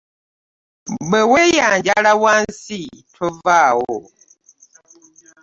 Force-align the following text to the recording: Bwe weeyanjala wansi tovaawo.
Bwe 1.09 1.21
weeyanjala 1.31 2.11
wansi 2.23 2.81
tovaawo. 3.13 3.93